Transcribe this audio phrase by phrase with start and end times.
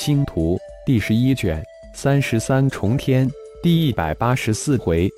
[0.00, 3.30] 星图第十一卷三十三重天
[3.62, 5.10] 第一百八十四回，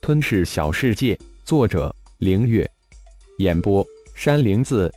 [0.00, 1.18] 吞噬小世界。
[1.44, 2.64] 作者：凌月。
[3.38, 4.88] 演播：山灵子。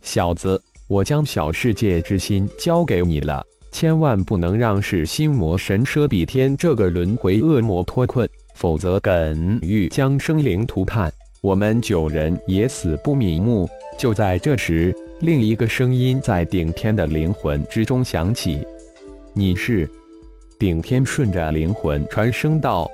[0.00, 13.68] 小子，我将小世界之心交给你了，千万不能让是心魔神奢比天这个轮回恶魔脱困，否则耿玉将生灵涂炭，我们九人也死不瞑目。
[13.98, 14.94] 就在这时。
[15.22, 18.60] 另一个声音在顶天的灵魂之中响起
[19.32, 19.88] ：“你是？”
[20.58, 22.90] 顶天顺着灵魂传声道：“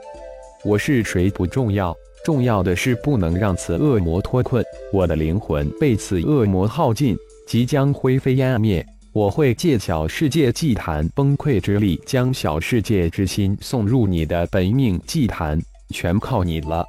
[0.63, 4.63] 我是谁不重要，重要的是不能让此恶魔脱困。
[4.93, 7.17] 我的灵魂被此恶魔耗尽，
[7.47, 8.85] 即将灰飞烟灭。
[9.15, 15.59] 我会借小世界祭坛崩溃之力，将小世界之心送入你的本命祭坛，
[15.95, 16.85] 全靠你了。”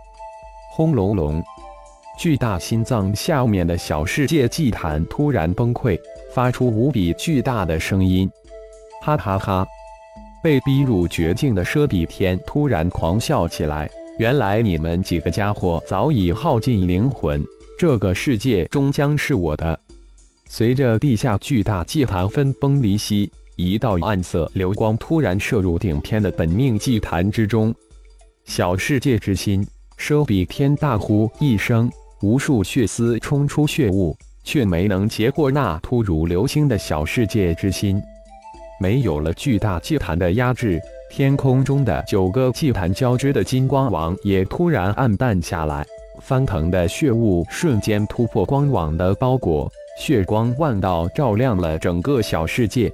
[0.75, 1.41] 轰隆隆。
[2.19, 5.97] 巨大心脏下面的小世界祭坛突然崩溃，
[6.33, 8.29] 发出无比巨大的声音。
[9.01, 9.65] 哈哈哈！
[10.43, 13.89] 被逼入绝境的奢比天突然狂笑起来。
[14.17, 17.41] 原来你们几个家伙早已耗尽灵魂，
[17.77, 19.79] 这个世界终将是我的。
[20.49, 27.73] 随着地下巨大祭坛分崩离析，一道暗色流光突然射入顶天的本命祭坛之中。
[28.43, 29.65] 小世界之心，
[29.97, 31.89] 奢比天大呼一声。
[32.21, 38.01] 无数血丝冲出血雾，却没能结过那突如流星的小世界之心。
[38.81, 45.85] 没有了巨大祭坛的压制，天空中的九个祭坛交织的金光网也突然暗淡下来。
[46.21, 52.91] 翻腾的血雾瞬间突破光网的包裹，血光万道，照亮了整个小世界。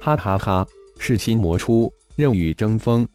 [0.00, 0.66] 哈哈哈！
[0.98, 3.06] 噬心魔出，任宇争锋。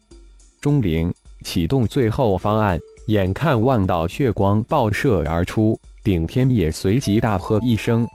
[0.60, 2.78] 钟灵启动最后方案。
[3.06, 8.06] 眼看万道血光爆射而出，顶天也随即大喝一声。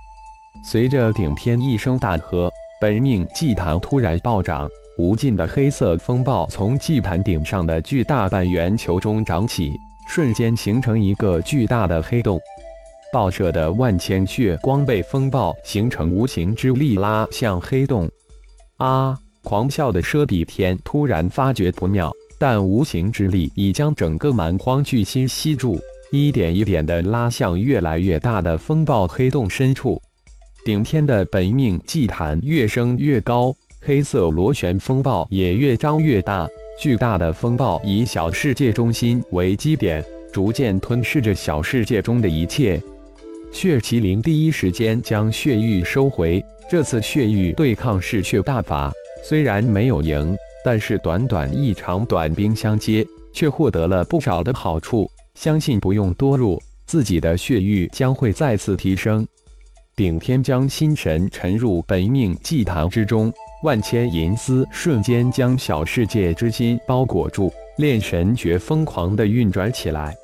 [0.66, 9.72] 随着顶天一声大喝，本命祭坛突然暴涨，无尽的黑色风暴从祭坛顶上的巨大半圆球中涨起，
[10.08, 12.40] 瞬间形成一个巨大的黑洞。
[13.14, 18.10] 爆射的万千血光被风暴形成无形之力拉向黑洞。
[18.78, 19.18] 啊！
[19.42, 22.12] 狂笑的奢比天突然发觉不妙。
[22.40, 25.78] 但无形之力已将整个蛮荒巨心吸住，
[26.10, 30.02] 一点一点地拉向越来越大的风暴黑洞深处。
[30.64, 36.48] 顶天的本命祭坛越升越高，黑色螺旋风暴也越张越大。
[36.80, 42.82] 巨大的风暴以小世界中心为基点，逐渐吞噬着小世界中的一切。
[43.52, 50.38] 血麒麟第一时间将血域收回，这次血域对抗嗜血大法，虽然没有赢。
[50.64, 55.10] 但是短短一场短兵相接，却获得了不少的好处。
[55.36, 59.26] 相信不用多入，自己的血域将会再次提升。
[59.96, 63.32] 顶天将心神沉入本命祭坛之中，
[63.64, 70.16] 万千银丝瞬间将小世界之心包裹住，炼神诀疯狂地运转起来。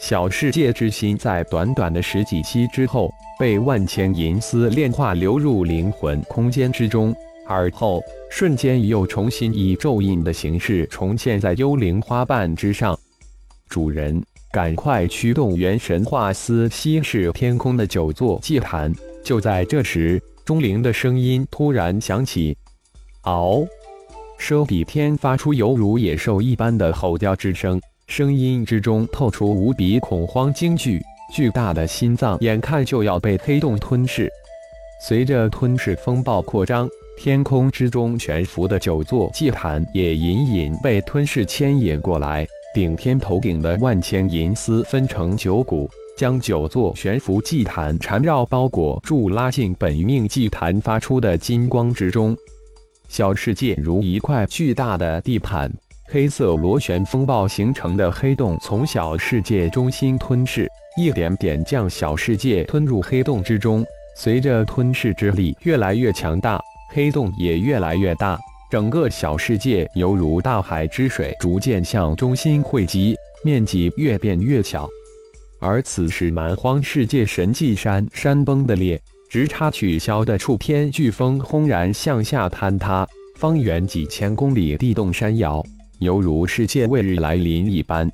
[0.00, 7.14] 小世界之心在短短的十几期之后，被万千银丝炼化，流入灵魂空间之中。
[7.52, 12.98] 而后，瞬间又重新以咒印的形式重现在幽灵花瓣之上。
[13.68, 18.92] 主人，赶快驱动元神化丝，稀释天空的九座祭坛。
[19.22, 22.56] 就在这时，钟灵的声音突然响起
[23.24, 23.66] ：“嗷！”
[24.40, 31.00] 奢比天发出犹如野兽一般的吼叫之声，声音之中透出无比恐慌惊惧。
[31.32, 34.28] 巨大的心脏眼看就要被黑洞吞噬，
[35.06, 36.86] 随着吞噬风暴扩张。
[37.16, 42.46] 天空之中悬浮的九座祭坛也隐隐被吞噬牵引过来。
[42.74, 52.36] 顶天头顶的万千银丝分成九股，将九座悬浮祭坛缠绕包裹住，拉进本命祭坛发出的金光之中。
[53.08, 55.70] 小世界如一块巨大的地毯，
[56.08, 63.84] 黑色螺旋风暴形成的黑洞从小世界中心吞噬，一点点将小世界吞入黑洞之中。
[64.16, 66.60] 随着吞噬之力越来越强大。
[66.94, 68.38] 黑洞也越来越大，
[68.70, 74.86] 整个小世界犹如大海之水，逐渐向中心汇集，面积越变越小。
[75.58, 79.00] 而此时，蛮荒世界神迹山山崩的裂，
[79.30, 83.06] 直插取消的触天飓风轰然向下坍塌，
[83.36, 85.64] 方圆几千公里地动山摇，
[86.00, 88.10] 犹如世界末日来临一般。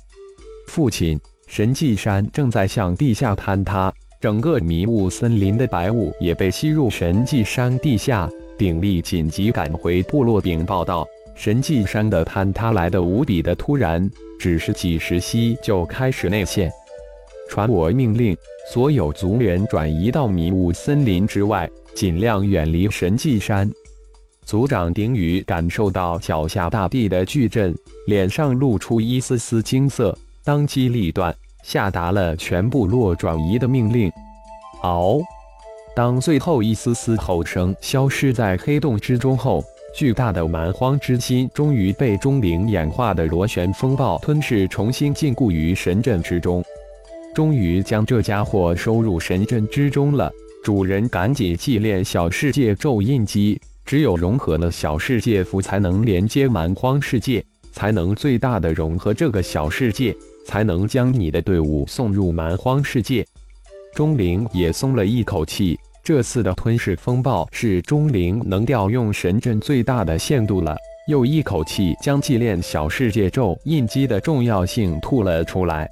[0.67, 8.29] 父亲，神迹山正在向地下坍塌，整个迷雾森林的白雾也被吸入神迹山地下。
[8.57, 16.69] 鼎力紧急赶回部落禀报道：神迹山的坍塌来得无比的突然，只是几时息就开始内陷。
[17.47, 18.35] 传我命令，
[18.73, 23.71] 所有族人转移到迷雾森林之外，尽量远离神迹山。
[24.45, 27.73] 族长丁宇感受到脚下大地的巨震，
[28.05, 30.13] 脸上露出一丝丝惊色，
[30.43, 31.33] 当机立断，
[31.63, 34.11] 下达了全部落转移的命令。
[34.81, 35.21] 嗷！
[35.95, 39.63] 当最后一丝丝吼声消失在黑洞之中后，
[39.93, 46.63] 巨大的蛮荒之心终于被钟灵演化的螺旋风暴吞噬，重新禁锢于神阵之中。
[47.35, 50.31] 终于将这家伙收入神阵之中了。
[50.63, 53.59] 主人，赶紧祭炼小世界咒印机。
[53.85, 60.15] 只有融合了小世界符，才能连接蛮荒世界，才能最大的融合这个小世界，
[60.49, 63.23] 才能将你的队伍送入蛮荒世界。
[63.93, 70.75] 钟灵也松了一口气，这次的吞噬风暴是钟灵能调用神阵最大的限度了，
[71.07, 75.87] 又一口气将祭炼小世界咒印机的重要性吐了出来。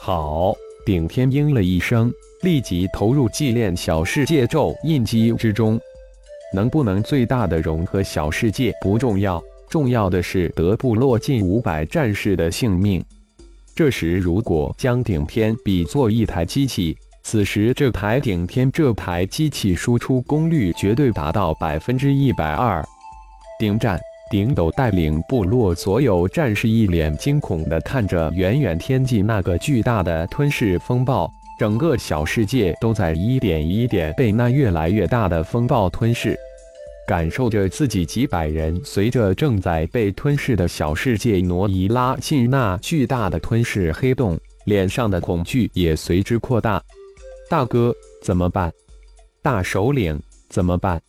[0.00, 0.52] 好，
[0.84, 2.12] 顶天应了一声，
[2.42, 5.78] 立即投入祭炼小世界咒印机之中。
[6.52, 13.00] 能不能最大的融合小世界不重要，重要的是得部落近五百战士的性命。
[13.76, 22.82] 这时，如果将顶天比作一台机器，此时这台顶天这台机器输出功率绝对达到百分之一百二。
[23.58, 24.00] 顶战
[24.30, 31.30] 顶斗带领部落所有战士一脸惊恐地看着远远天际那个巨大的吞噬风暴。
[31.58, 36.34] 整个小世界都在一点一点被那越来越大的风暴吞噬，
[37.06, 46.82] 感受着自己几百人随着正在被吞噬的小世界挪移拉进那巨大的吞噬黑洞，脸上的恐惧也随之扩大。
[47.48, 48.72] 大哥，怎么办？
[49.40, 51.00] 大首领，怎么办？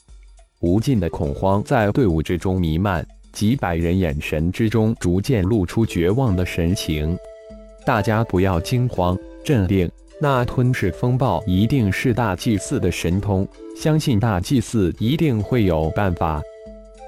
[0.59, 7.17] 无尽的恐慌在队伍之中弥漫，几百人眼神之中逐渐露出绝望的神情。
[7.85, 9.89] 大家不要惊慌，镇定。
[10.19, 16.41] 那吞噬风暴一定是大祭司的神通，相信大祭司一定会有办法。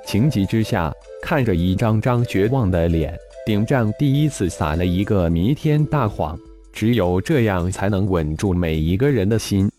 [0.05, 3.17] 情急之下，看着一张张绝望的脸，
[3.47, 6.37] 顶战第一次撒了一个弥天大谎。
[6.71, 9.69] 只有这样才能稳住每一个人的心。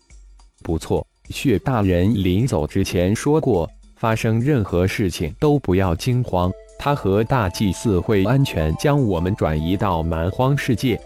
[0.61, 10.99] 不错，血大人临走之前说过，发生任何事情都不要惊慌，他和大祭司会安全将我们转移到蛮荒世界。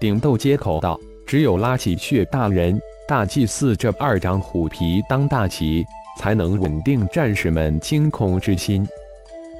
[0.00, 0.98] 顶斗接口道。
[1.26, 2.78] 只有拉起血大人、
[3.08, 5.84] 大祭司这二张虎皮当大旗，
[6.18, 8.86] 才能稳定战士们惊恐之心。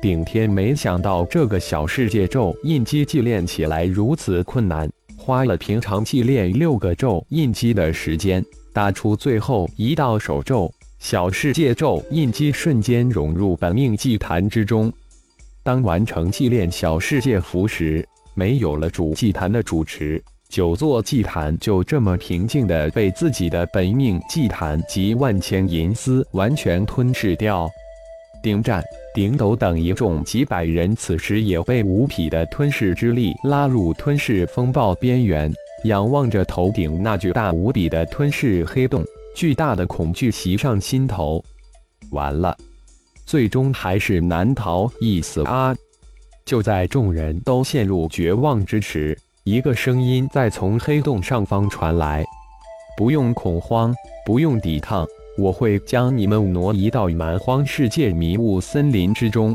[0.00, 10.69] 顶天没想到这个小世界咒印机祭炼起来如此困难，花了平常祭炼六个咒印机的时间，打出最后一道手咒，
[10.99, 14.93] 小世界咒印机瞬间融入本命祭坛之中。
[15.62, 18.05] 当完成祭炼小世界符时，
[18.35, 20.20] 没有了主祭坛的主持。
[20.52, 27.66] 九座祭坛就这么平静地被自己的本命祭坛及万千银丝完全吞噬掉。
[28.43, 28.84] 顶战、
[29.14, 35.50] 顶斗等一众几百人此时也被无匹的吞噬之力拉入吞噬风暴边缘，
[35.84, 39.02] 仰望着头顶那巨大无比的吞噬黑洞，
[39.34, 41.43] 巨大的恐惧袭上心头。
[42.10, 42.55] 完了，
[43.25, 45.75] 最终还是难逃一死啊！
[46.44, 49.16] 就在众人都陷入绝望之时。
[49.44, 52.25] 一个声音在从黑洞上方传来
[52.97, 53.93] ：“不用恐慌，
[54.25, 55.05] 不用抵抗，
[55.37, 59.53] 我会将你们挪移到蛮荒世界迷雾森林之中。”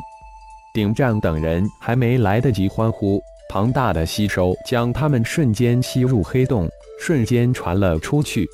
[0.76, 6.68] 顶战等人还没来得及欢呼，庞大的吸收将他们瞬间吸入黑洞，
[7.00, 8.46] 瞬间传了出去。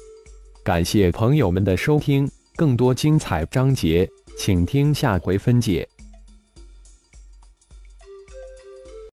[0.63, 5.87] 感谢朋友们的收听，更多精彩章节，请听下回分解。